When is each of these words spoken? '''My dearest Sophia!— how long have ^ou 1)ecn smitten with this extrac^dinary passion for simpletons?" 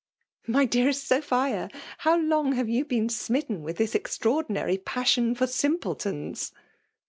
'''My 0.57 0.65
dearest 0.65 1.07
Sophia!— 1.07 1.69
how 1.99 2.17
long 2.17 2.53
have 2.53 2.65
^ou 2.65 2.83
1)ecn 2.87 3.11
smitten 3.11 3.61
with 3.61 3.77
this 3.77 3.93
extrac^dinary 3.93 4.83
passion 4.83 5.35
for 5.35 5.45
simpletons?" 5.45 6.51